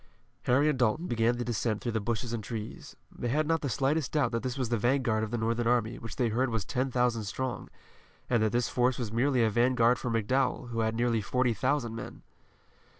Harry 0.45 0.67
and 0.67 0.79
Dalton 0.79 1.05
began 1.05 1.37
the 1.37 1.45
descent 1.45 1.79
through 1.79 1.91
the 1.91 1.99
bushes 1.99 2.33
and 2.33 2.43
trees. 2.43 2.95
They 3.11 3.27
had 3.27 3.45
not 3.45 3.61
the 3.61 3.69
slightest 3.69 4.11
doubt 4.13 4.31
that 4.31 4.41
this 4.41 4.57
was 4.57 4.69
the 4.69 4.77
vanguard 4.79 5.23
of 5.23 5.29
the 5.29 5.37
Northern 5.37 5.67
army 5.67 5.99
which 5.99 6.15
they 6.15 6.29
heard 6.29 6.49
was 6.49 6.65
ten 6.65 6.89
thousand 6.89 7.25
strong, 7.25 7.69
and 8.27 8.41
that 8.41 8.51
this 8.51 8.67
force 8.67 8.97
was 8.97 9.11
merely 9.13 9.43
a 9.43 9.49
vanguard 9.51 9.99
for 9.99 10.09
McDowell, 10.09 10.69
who 10.69 10.79
had 10.79 10.95
nearly 10.95 11.21
forty 11.21 11.53
thousand 11.53 11.93
men. 11.95 12.23